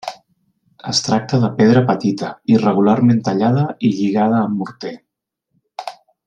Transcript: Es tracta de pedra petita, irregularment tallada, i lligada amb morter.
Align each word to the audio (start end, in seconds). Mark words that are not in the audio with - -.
Es 0.91 1.01
tracta 1.07 1.39
de 1.43 1.51
pedra 1.59 1.83
petita, 1.91 2.31
irregularment 2.55 3.21
tallada, 3.31 3.67
i 3.89 3.93
lligada 3.99 4.41
amb 4.47 4.61
morter. 4.65 4.95